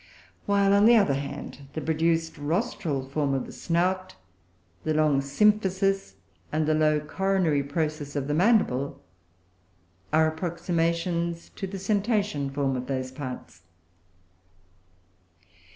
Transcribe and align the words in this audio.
While, 0.47 0.73
on 0.73 0.85
the 0.85 0.95
other 0.95 1.13
hand, 1.13 1.59
the 1.73 1.79
produced 1.79 2.35
rostral 2.39 3.07
form 3.07 3.35
of 3.35 3.45
the 3.45 3.51
snout, 3.51 4.15
the 4.83 4.95
long 4.95 5.21
symphysis, 5.21 6.15
and 6.51 6.65
the 6.65 6.73
low 6.73 6.99
coronary 6.99 7.61
process 7.61 8.15
of 8.15 8.27
the 8.27 8.33
mandible 8.33 8.99
are 10.11 10.27
approximations 10.27 11.49
to 11.49 11.67
the 11.67 11.77
cetacean 11.77 12.49
form 12.49 12.75
of 12.75 12.87
those 12.87 13.11
parts. 13.11 13.61